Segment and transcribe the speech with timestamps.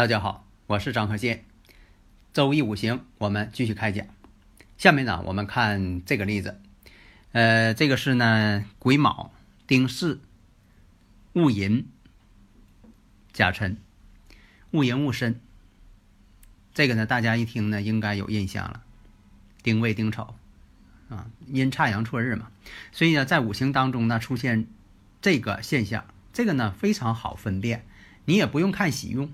[0.00, 1.44] 大家好，我是张和建。
[2.32, 4.06] 周易五行，我们继续开讲。
[4.78, 6.58] 下面呢，我们看这个例子。
[7.32, 9.30] 呃，这个是呢癸卯、
[9.66, 10.22] 丁巳、
[11.34, 11.86] 戊寅、
[13.34, 13.76] 甲辰、
[14.70, 15.38] 戊寅戊申。
[16.72, 18.82] 这个呢，大家一听呢，应该有印象了。
[19.62, 20.34] 丁未、丁丑
[21.10, 22.50] 啊，阴差阳错日嘛。
[22.90, 24.66] 所以呢，在五行当中呢，出现
[25.20, 27.84] 这个现象，这个呢非常好分辨，
[28.24, 29.30] 你也不用看喜用。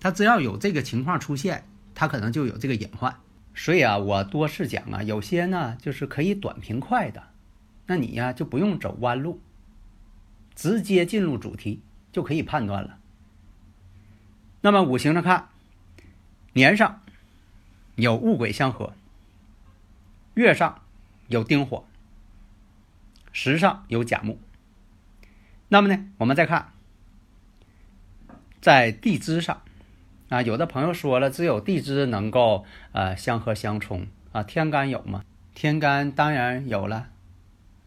[0.00, 3.14] 它只要有这个情况出现，它可能就有这个隐患。
[3.54, 7.22] 所以啊，我多次讲啊，有些呢就是可以短平快的，
[7.86, 9.40] 那你呀就不用走弯路，
[10.54, 12.98] 直接进入主题就可以判断了。
[14.62, 15.48] 那么五行上看，
[16.54, 17.02] 年上
[17.96, 18.94] 有戊癸相合，
[20.34, 20.80] 月上
[21.28, 21.84] 有丁火，
[23.32, 24.38] 时上有甲木。
[25.68, 26.72] 那么呢，我们再看
[28.62, 29.60] 在地支上。
[30.30, 35.24] 啊，有的朋友说了，只有地支能够呃相合相冲啊，天干有吗？
[35.54, 37.08] 天干当然有了，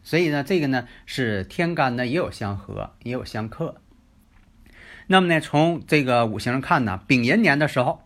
[0.02, 3.76] 所以呢，这个呢是天干呢也有相合，也有相克。
[5.06, 8.02] 那么呢，从这个五行上看呢，丙寅年的时候，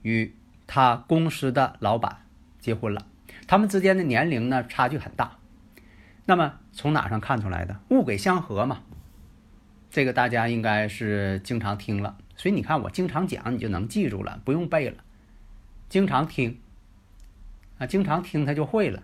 [0.00, 0.34] 与
[0.66, 2.22] 他公司的老板
[2.58, 3.06] 结婚了，
[3.46, 5.36] 他们之间的年龄呢差距很大。
[6.24, 7.76] 那么从哪上看出来的？
[7.90, 8.80] 戊癸相合嘛，
[9.90, 12.16] 这个大家应该是经常听了。
[12.36, 14.96] 所以你看，我经常讲，你就能记住了，不用背了。
[15.88, 16.58] 经常听，
[17.78, 19.02] 啊，经常听他就会了。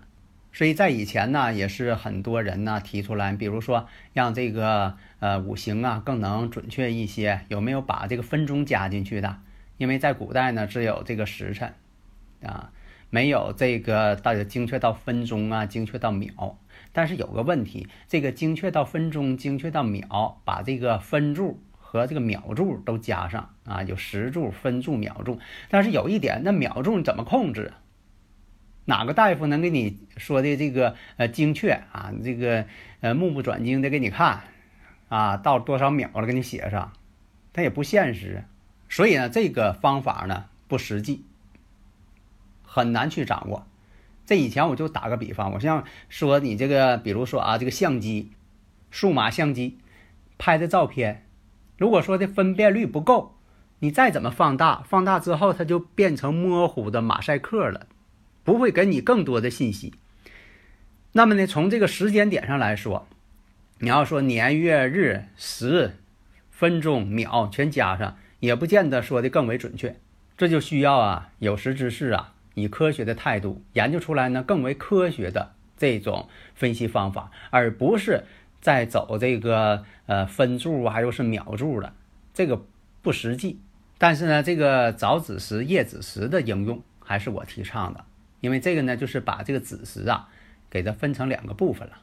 [0.52, 9.38] 所以在以前呢，也是很多人呢提出来，比如说让这个呃五行啊更能准确一些，有没有把这个分钟加进去的？
[9.78, 11.72] 因为在古代呢，只有这个时辰，
[12.42, 12.70] 啊，
[13.08, 16.58] 没有这个到精确到分钟啊，精确到秒。
[16.92, 21.58] 但是有个问题，这个精确到分钟、精确到秒，把这个分柱。
[21.92, 25.38] 和这个秒柱都加上啊，有时柱、分柱、秒柱。
[25.68, 27.74] 但是有一点，那秒柱你怎么控制？
[28.86, 32.10] 哪个大夫能给你说的这个呃精确啊？
[32.24, 32.64] 这个
[33.02, 34.40] 呃目不转睛的给你看
[35.10, 36.94] 啊，到多少秒了给你写上，
[37.52, 38.44] 它也不现实。
[38.88, 41.26] 所以呢，这个方法呢不实际，
[42.64, 43.66] 很难去掌握。
[44.24, 48.32] 这以前我就打个比方，我像说你这个，比如说啊，这个相机，
[48.90, 49.76] 数码相机
[50.38, 51.26] 拍的照片。
[51.82, 53.34] 如果说的分辨率不够，
[53.80, 57.88] 你再怎么放大，放大之后它就变成模糊的马赛克了，
[58.44, 59.94] 不会给你更多的信息。
[61.10, 63.08] 那么呢，从这个时间点上来说，
[63.80, 65.96] 你要说年月日时、
[66.50, 69.96] 分钟秒全加上，也不见得说的更为准确。
[70.36, 78.22] 这就需要啊有识之士啊，以科学的态度研究出来呢更为科学的这种分析方法，而不是。
[78.62, 81.92] 再走这个呃分柱啊，又是秒柱的，
[82.32, 82.64] 这个
[83.02, 83.60] 不实际。
[83.98, 88.04] 但是呢，这个早子时、夜子时的应用还是我提倡的，
[88.40, 90.28] 因为这个呢，就是把这个子时啊，
[90.70, 91.94] 给它分成两个部分了。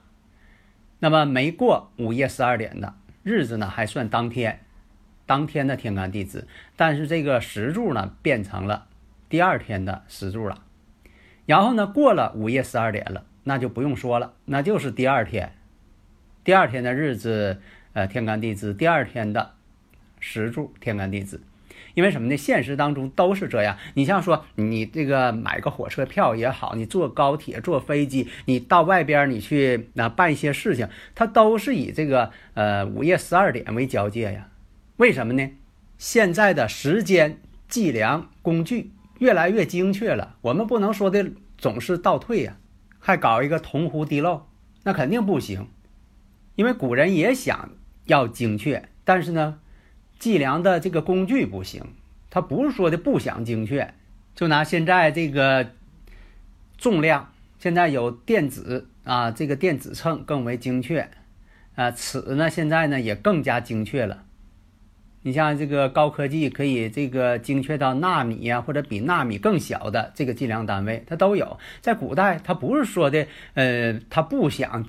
[0.99, 2.93] 那么没过午夜十二点的
[3.23, 4.59] 日子呢，还算当天，
[5.25, 6.45] 当天的天干地支。
[6.75, 8.87] 但是这个时柱呢，变成了
[9.29, 10.63] 第二天的时柱了。
[11.45, 15.53] 然后呢，过了午夜十二点了，那就不用说了，那就是第二天。
[16.49, 17.61] 第二天的日子，
[17.93, 19.51] 呃，天干地支；第二天的
[20.19, 21.39] 时柱，天干地支。
[21.93, 22.35] 因为什么呢？
[22.35, 23.77] 现实当中都是这样。
[23.93, 34.47] 你像说，你这个买个火车票也好，你坐高铁、坐飞机，你到外边你去那办一些事情，它都是以这个呃午夜十二点为交界呀。
[34.97, 35.51] 为什么呢？
[35.99, 37.37] 现在的时间
[37.67, 41.29] 计量工具越来越精确了，我们不能说的
[41.59, 42.57] 总是倒退呀，
[42.97, 44.47] 还搞一个铜壶滴漏，
[44.81, 45.67] 那肯定不行。
[46.59, 47.69] 因为古人也想
[48.03, 49.61] 要精确，但是呢，
[50.19, 51.81] 计量的这个工具不行。
[52.29, 53.93] 他不是说的不想精确，
[54.35, 55.71] 就拿现在这个
[56.77, 61.09] 重量，现在有电子啊，这个电子秤更为精确
[61.75, 64.25] 啊，尺呢现在呢也更加精确了。
[65.21, 71.57] 你像这个高科技可以这个精确到纳米呀，或者比纳米更小的这个计量单位，它都有。
[71.79, 74.85] 在古代，它不是说的，呃，它不想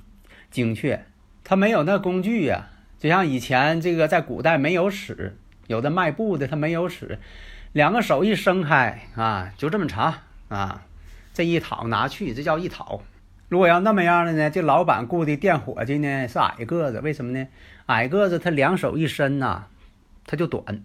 [0.51, 1.05] 精确，
[1.51, 2.69] 他没有那工具呀。
[2.97, 5.37] 就像以前这个在古代没有尺，
[5.67, 7.19] 有的卖布的他没有尺，
[7.73, 10.15] 两个手一伸开啊，就这么长
[10.49, 10.83] 啊，
[11.35, 13.03] 这一讨拿去，这叫一讨。
[13.49, 17.49] 如果要那么样的呢，这老板雇的电伙计呢是矮个子，为什么呢？
[17.87, 19.67] 矮个子他两手一伸呐。
[20.27, 20.85] 他就短，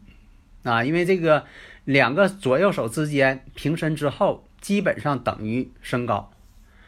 [0.64, 1.46] 啊，因为这个
[1.84, 6.32] 两个左右手之间平伸之后，基本上等于身高。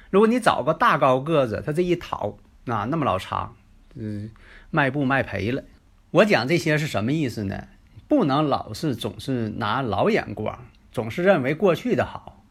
[0.10, 3.56] 如果你找个大高个子，他这一讨啊，那么老长，
[4.00, 4.32] 嗯，
[4.72, 5.64] 卖布卖赔了。
[6.12, 7.68] 我讲这些是什么意思呢？
[8.08, 12.44] 不能老是总是拿老眼光，总是认为过去的好，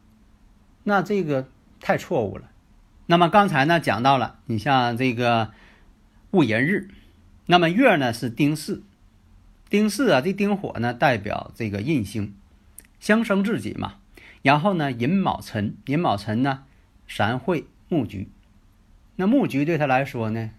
[0.83, 1.47] 那这个
[1.79, 2.49] 太错误了。
[3.07, 5.51] 那么刚才呢讲到了，你像这个
[6.31, 6.89] 戊寅日，
[7.47, 8.83] 那么月呢是丁巳。
[9.69, 12.35] 丁巳啊，这丁火呢代表这个印星，
[12.99, 13.95] 相生自己嘛。
[14.43, 16.63] 然后呢，寅卯辰，寅卯辰呢，
[17.07, 18.29] 三会木局。
[19.15, 20.51] 那木局对他来说呢，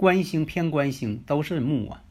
[0.00, 2.02] 官星偏官星都是木啊，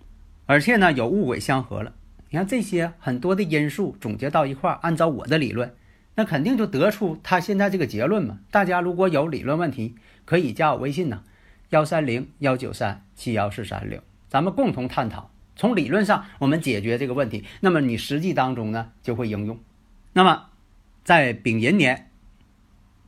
[0.46, 1.96] 而且呢有戊癸相合了。
[2.30, 5.74] 你看这些很多的因素总结到一块儿，按照我的理论，
[6.14, 8.38] 那肯定就得出他现在这个结论嘛。
[8.52, 9.96] 大家如果有理论问题，
[10.26, 11.24] 可以加我微信呢，
[11.70, 14.04] 幺三零幺九三七幺四三六。
[14.28, 19.58] 咱们共同探讨，从理论上我们解决这个问题，那么你实际当中呢就会应用。
[20.14, 20.50] 那么，
[21.04, 22.12] 在丙寅年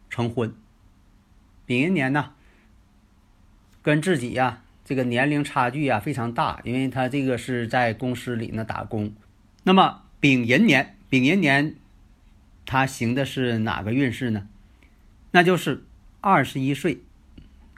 [0.10, 0.56] 成婚，
[1.68, 2.32] 丙寅年呢
[3.84, 9.14] 跟自己呀这个年龄差距呀非常大，因为他这个是在公司里呢打工。
[9.64, 11.76] 那么丙寅年，丙寅年
[12.66, 14.50] 他行的是哪个运势呢？
[15.32, 15.86] 那就是
[16.20, 17.00] 二十一岁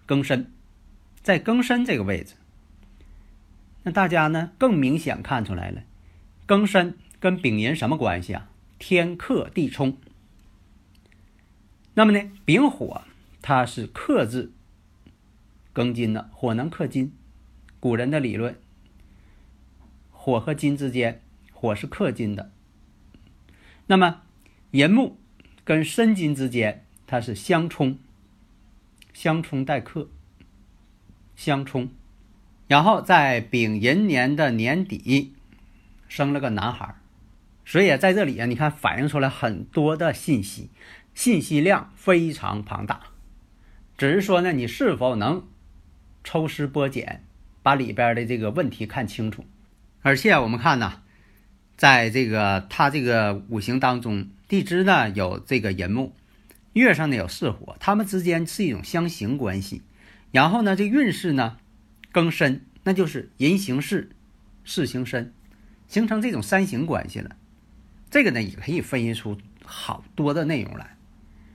[0.08, 0.52] 庚申，
[1.22, 2.34] 在庚申这个位置。
[3.84, 5.84] 那大家呢更明显看出来了，
[6.48, 8.50] 庚申跟丙寅什么关系啊？
[8.80, 9.96] 天克地冲。
[11.94, 13.04] 那么呢，丙火
[13.44, 14.52] 它是克制
[15.74, 17.14] 庚金的，火能克金。
[17.80, 18.58] 古人的理论，
[20.12, 21.22] 火和金之间，
[21.52, 22.52] 火是克金的。
[23.88, 24.22] 那么
[24.72, 25.18] 寅木
[25.66, 27.98] 跟申金之间，它是相冲，
[29.14, 30.10] 相冲带克，
[31.36, 31.90] 相冲。
[32.68, 35.36] 然后在丙寅年的年底，
[36.08, 36.96] 生了个男孩
[37.66, 40.70] 所以在这里啊，你看反映出来很多的信息，
[41.14, 43.02] 信息量非常庞大。
[43.98, 45.46] 只是说呢，你是否能
[46.24, 47.24] 抽丝剥茧，
[47.62, 49.46] 把里边的这个问题看清楚？
[50.02, 51.02] 而且我们看呢，
[51.78, 56.14] 在这个他这个五行当中，地支呢有这个寅木，
[56.74, 59.82] 月上呢有巳火，他们之间是一种相刑关系。
[60.32, 61.58] 然后呢，这运势呢？
[62.12, 64.10] 庚申，那就是寅行巳，
[64.64, 65.34] 巳行申，
[65.88, 67.36] 形成这种三行关系了。
[68.12, 70.96] 这个呢，也可以分析出好多的内容来。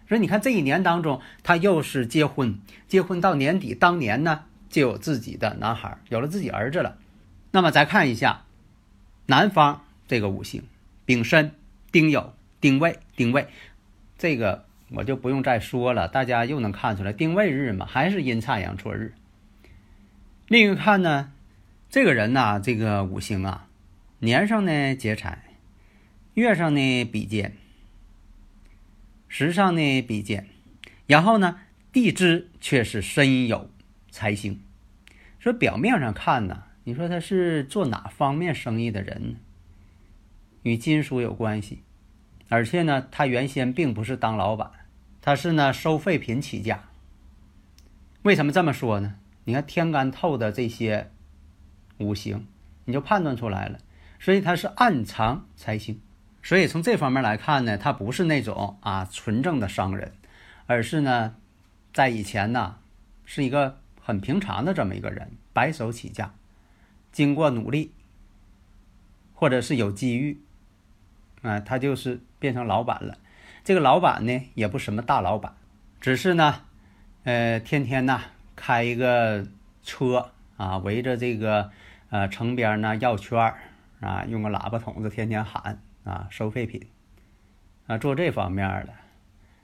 [0.08, 6.98] 所以你看，这一年当中，他又是结婚，结婚到年底，当年呢就有自己的男孩，有了自己儿子了。
[7.50, 8.44] 那么再看一下
[9.26, 10.62] 南方这个五行：
[11.04, 11.52] 丙申、
[11.90, 13.48] 丁酉、丁未、丁未。
[14.18, 19.14] 这个我就不用再说了，大家又能看出来，丁未日嘛，还是阴差阳错日。
[20.48, 21.32] 另一个看呢，
[21.88, 23.68] 这个人呢，这个五行啊，
[24.18, 25.42] 年上呢劫财，
[26.34, 27.56] 月上呢比肩，
[29.28, 30.48] 时上呢比肩，
[31.06, 31.60] 然后呢
[31.92, 33.66] 地支却是申酉
[34.18, 34.60] 财星。
[35.38, 39.36] 说表面上看呢，你说他是做哪方面生意的人呢？
[40.64, 41.84] 与金属有关系，
[42.48, 44.72] 而且呢，他原先并不是当老板，
[45.22, 46.82] 他是呢收废品起家。
[48.22, 49.14] 为什么这么说呢？
[49.44, 51.12] 你看天干透的这些
[51.98, 52.48] 五行，
[52.86, 53.78] 你就判断出来了。
[54.18, 56.00] 所以他是暗藏财星，
[56.42, 60.12] 所以从这方面来看呢，他不是那种啊纯正的商人，
[60.66, 61.36] 而是呢，
[61.94, 62.78] 在以前呢
[63.24, 66.32] 是一个很平常的这么一个人，白手起家，
[67.12, 67.92] 经过努力，
[69.34, 70.40] 或者是有机遇，
[71.42, 73.18] 啊，他就是变成老板了。
[73.62, 75.52] 这个老板呢，也不什么大老板，
[76.00, 76.62] 只是呢，
[77.24, 78.18] 呃，天天呢。
[78.60, 79.46] 开一个
[79.84, 81.70] 车啊，围着这个
[82.10, 83.58] 呃城边呢绕圈儿
[84.00, 86.84] 啊，用个喇叭筒子天天喊啊收废品
[87.86, 88.94] 啊，做这方面的，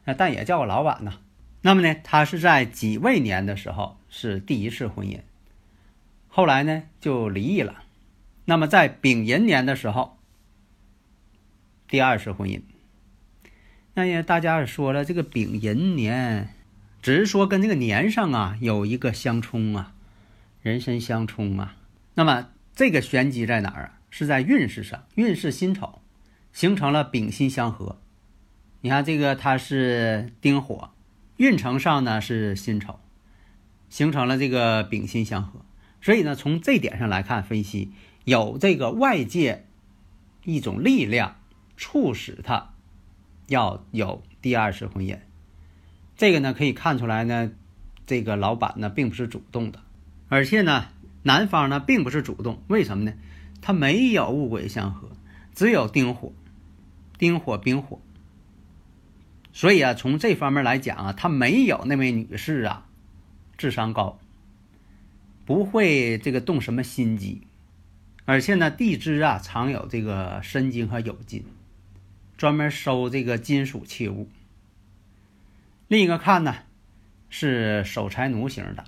[0.05, 1.15] 那但也叫个老板呢。
[1.63, 5.19] 那么呢，他是在己未年的时候是第一次婚姻，
[6.29, 7.83] 后来呢就离异了。
[8.45, 10.17] 那么在丙寅年的时候，
[11.89, 12.63] 第二次婚姻。
[13.95, 16.51] 那也大家也说了，这个丙寅年。
[17.03, 19.93] 只是说跟这个年上啊有一个相冲啊，
[20.63, 21.75] 人身相冲啊。
[22.15, 23.99] 那么这个玄机在哪儿啊？
[24.11, 26.01] 是在运势上，运势辛丑
[26.53, 27.99] 形成了丙辛相合。
[28.83, 30.93] 你看这个它是丁火，
[31.37, 33.01] 运程上呢是辛丑，
[33.95, 35.61] 形成了这个丙辛相合。
[36.03, 37.93] 所以呢，从这点上来看分析，
[38.25, 39.67] 有这个外界
[40.43, 41.37] 一种力量
[41.77, 42.75] 促使他
[43.47, 45.21] 要有第二次婚姻。
[46.17, 47.53] 这个呢可以看出来呢，
[48.05, 49.79] 这个老板呢并不是主动的，
[50.29, 50.87] 而且呢
[51.23, 53.13] 男方呢并不是主动，为什么呢？
[53.63, 55.13] 他没有戊癸相合，
[55.55, 56.33] 只有丁火，
[57.17, 58.01] 丁火丙火。
[59.53, 62.89] 所以啊，从这方面来讲啊，他没有那位女士啊
[63.57, 64.19] 智商高，
[65.45, 67.47] 不会这个动什么心机，
[68.25, 71.45] 而且呢，地支啊藏有这个申金和酉金，
[72.37, 74.29] 专门收这个金属器物。
[75.89, 76.57] 另一个看呢，
[77.31, 78.85] 是守财奴型的，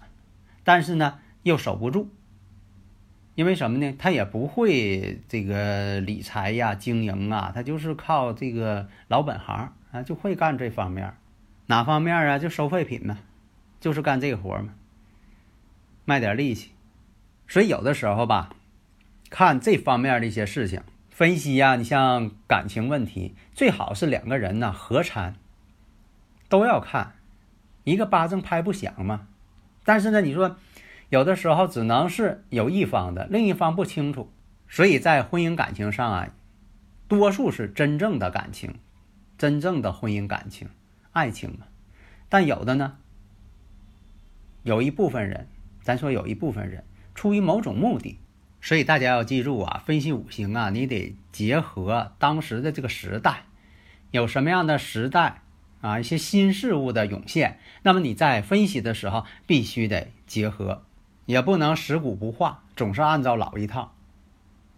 [0.65, 2.09] 但是呢又守不住，
[3.35, 3.95] 因为什么呢？
[3.99, 9.73] 他也不会这个理财呀、经营啊，他就是靠这个老本行。
[9.93, 11.15] 啊，就会干这方面，
[11.67, 12.39] 哪方面啊？
[12.39, 13.17] 就收废品呢，
[13.81, 14.75] 就是干这个活嘛，
[16.05, 16.73] 卖点力气。
[17.49, 18.51] 所以有的时候吧，
[19.31, 25.37] 看这方面的一些事情分析呀，你像感情问题，最好是两个人呢合参，
[26.49, 27.15] 都要看，
[27.85, 29.29] 一个巴掌拍不响嘛。
[29.85, 30.57] 但是呢，你说
[31.09, 34.33] 有的时候只能是有一方的，另一方不清楚，
[34.69, 36.29] 所以在婚姻感情上啊，
[37.07, 38.75] 多数是真正的感情。
[39.39, 40.71] 真正的婚姻感情、
[41.13, 41.67] 爱情嘛，
[42.31, 42.97] 但有的呢，
[44.67, 45.47] 有一部分人，
[45.81, 46.83] 咱说有一部分人
[47.15, 48.19] 出于某种目的，
[48.61, 53.45] 所以大家要记住啊，分析五行啊，你得结合当时的这个时代，
[54.11, 55.43] 有什么样的时代
[55.83, 60.83] 啊，一些新事物的涌现，那么你在分析的时候必须得结合，
[61.27, 63.95] 也不能食古不化，总是按照老一套。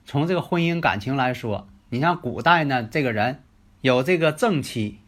[0.05, 3.43] 从这个婚姻感情来说，你像古代呢，这个人。
[3.81, 4.99] 有这个正妻，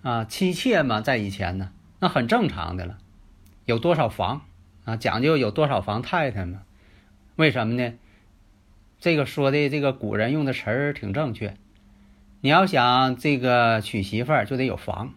[0.00, 1.70] 啊，妻妾嘛，在以前呢，
[2.00, 2.96] 那很正常的了。
[3.64, 4.42] 有多少房
[4.84, 4.96] 啊？
[4.96, 6.62] 讲究有多少房太太嘛？
[7.36, 7.94] 为什么呢？
[9.00, 11.56] 这个说的这个古人用的词儿挺正确。
[12.40, 15.14] 你要想这个娶媳妇儿，就得有房；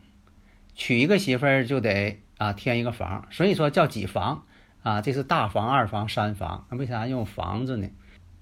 [0.76, 3.28] 娶一个媳妇儿就得啊添一个房。
[3.32, 4.44] 所以说叫几房
[4.84, 5.02] 啊？
[5.02, 6.66] 这是大房、二房、三房。
[6.70, 7.90] 那为啥用房子呢？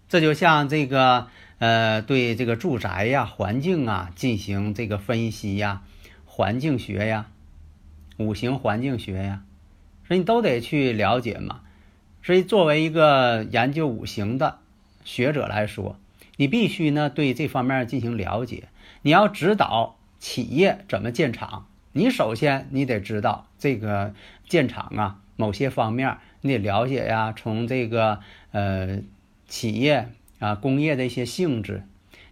[0.08, 1.28] 这就像这个。
[1.58, 5.84] 呃，对这个住宅呀、环境啊进行这个分析呀，
[6.26, 7.28] 环境学呀、
[8.18, 9.44] 五行环境学呀，
[10.08, 11.62] 所以你都得去了解嘛。
[12.24, 14.60] 所以作为一个研究五行的
[15.04, 15.98] 学者来说，
[16.38, 18.70] 你必须呢对这方面进行了解。
[19.02, 24.14] 你要指导企业怎么建厂，你首先你得知道这个
[24.48, 27.34] 建厂啊某些方面你得了解呀。
[27.36, 28.20] 从这个
[28.52, 29.00] 呃
[29.48, 30.10] 企业。
[30.38, 31.84] 啊，工业的一些性质，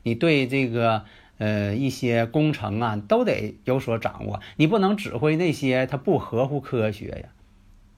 [0.03, 1.06] 你对这个
[1.38, 7.30] 呃一些工程啊都得有所掌握，你不能指挥那些它不合乎科学呀。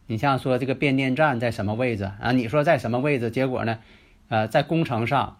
[0.08, 2.32] 你像说这个变电站在什么位置啊？
[2.32, 3.32] 你说在什么位置？
[3.32, 3.80] 结果呢，
[4.30, 5.38] 呃，在工程上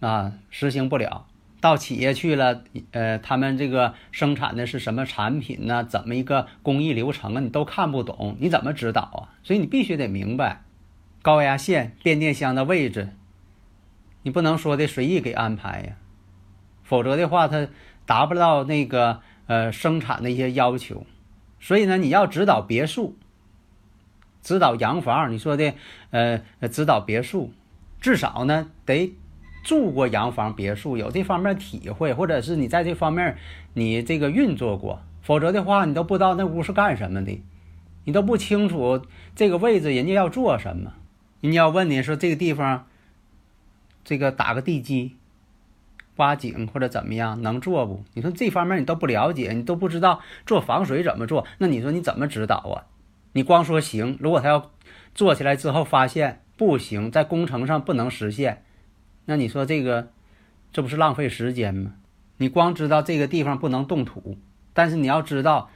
[0.00, 1.26] 啊实行不了，
[1.60, 5.84] 到企业去了，呃，他们这个生产的是什么产品呢？
[5.84, 7.40] 怎么一个工艺流程啊？
[7.40, 9.20] 你都看不懂，你怎么指导啊？
[9.42, 10.62] 所以你必须得明白
[11.20, 13.10] 高压线、变电箱的位置。
[14.22, 15.96] 你不能说的随意给安排呀，
[16.82, 17.68] 否则的话，它
[18.06, 21.06] 达不到那个呃生产的一些要求。
[21.58, 23.16] 所以呢，你要指导别墅，
[24.42, 25.74] 指导洋房，你说的
[26.10, 27.52] 呃指导别墅，
[28.00, 29.12] 至少呢得
[29.64, 33.36] 住过洋房别墅，有这方面体会，或者是你在这方面
[33.74, 37.42] 你这个运作过，否则的话，你都不知道那屋是干什么的，
[38.04, 39.02] 你都不清楚
[39.34, 40.92] 这个位置人家要做什么，
[41.40, 42.86] 人家要问你说这个地方。
[44.02, 45.14] 这个打个地基、
[46.16, 48.02] 挖井或者怎么样能做不？
[48.14, 52.88] 你说这方面你都不了解，你都不知道做防水怎么做，那你说你怎么指导啊？
[53.32, 54.70] 你光说行，如果他要
[55.14, 58.64] 做起来之后发现不行，在工程上不能实现，
[59.24, 60.10] 那你说这个
[60.72, 61.94] 这不是浪费时间吗？
[62.38, 64.38] 你光知道这个地方不能动土，
[64.72, 65.70] 但是你要知道，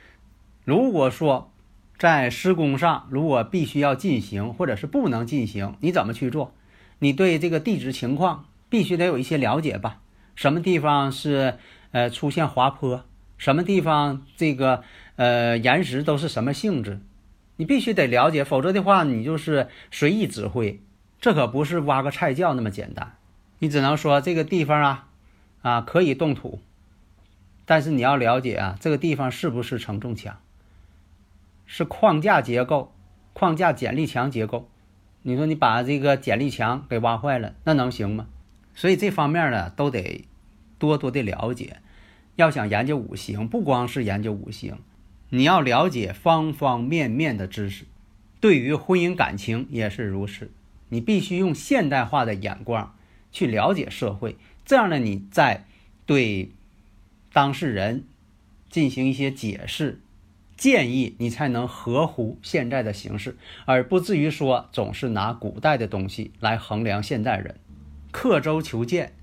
[0.64, 1.52] 如果说
[1.98, 6.52] 在施工上如果必须要进行或者是不能进行，你怎么去做？
[6.98, 10.00] 你对这个地质情况必须得有一些了解吧？
[10.34, 11.58] 什么地方是
[11.92, 13.04] 呃出现滑坡？
[13.36, 14.82] 什么地方这个
[15.16, 17.00] 呃岩石都是什么性质？
[17.56, 20.80] 你必须得了解，否则的话你就是随意指挥，
[21.20, 23.16] 这可不是挖个菜窖那么简单。
[23.58, 25.08] 你只能说这个地方啊
[25.62, 26.60] 啊可以动土，
[27.64, 30.38] 但是你要了解啊这个地方是不是承重墙？
[31.66, 32.92] 是框架结构，
[33.32, 34.68] 框架剪力墙结构。
[35.22, 38.26] 你说你把这个剪力墙给挖坏了，那能行吗？
[38.74, 40.26] 所以这方面呢，都得
[40.78, 41.78] 多多的了解。
[42.36, 44.76] 要想研究五行，不光是研究五行，
[45.34, 47.86] 你要了解方方面面的知识。
[48.40, 50.52] 对于婚姻感情也是如此，
[50.90, 52.94] 你必须用现代化的眼光
[53.32, 55.64] 去了解社会，这样呢，你在
[56.06, 56.52] 对
[57.32, 58.04] 当事人
[58.70, 60.00] 进行一些解释、
[60.56, 67.58] 建议，你才能合乎现在的形势，而不至于说总是拿古代的东西来衡量现代人，
[68.12, 69.14] 刻舟求剑，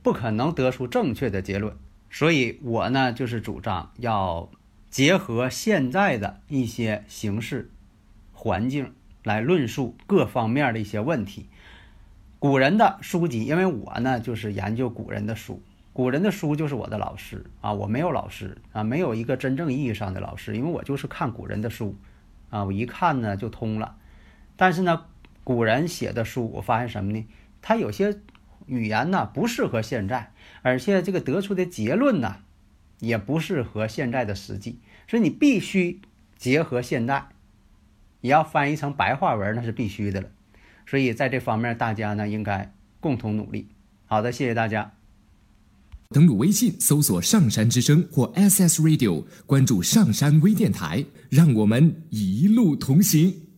[0.00, 1.74] 不可能得出正确的结论。
[2.08, 4.48] 所以，我呢就是主张要
[4.90, 7.70] 结合现在的一些形势
[8.32, 8.92] 环境
[9.22, 11.48] 来论述各方面的一些问题。
[12.38, 17.72] 古人的书籍，因为我呢就是研究古人的书，古人的书就是我的老师啊。
[17.72, 21.96] 我没有老师啊，没有一个真正意义上的老师，因为我就是看古人的书
[22.50, 23.96] 啊，我一看呢就通了。
[24.56, 25.06] 但是呢，
[25.44, 27.24] 古人写的书，我发现什么呢？
[27.62, 28.18] 他有些。
[28.66, 30.32] 语言呢不适合现在，
[30.62, 32.36] 而且这个得出的结论呢，
[33.00, 34.78] 也不适合现在的实际，
[35.08, 36.00] 所以你必须
[36.38, 37.28] 结合现代，
[38.20, 40.28] 也要翻译成白话文，那是必须的了。
[40.86, 43.68] 所以在这方面，大家呢应该共同努力。
[44.06, 44.92] 好的，谢谢大家。
[46.10, 53.49] 登录微信搜索“上山之声”或 “SS Radio”，关注上山微电台，让我们一路同行。